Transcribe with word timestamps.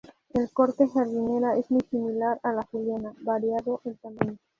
El 0.33 0.49
corte 0.51 0.87
jardinera 0.87 1.55
es 1.59 1.69
muy 1.69 1.81
similar 1.91 2.39
a 2.41 2.53
la 2.53 2.63
juliana, 2.63 3.13
variando 3.21 3.81
el 3.83 3.99
tamaño. 3.99 4.39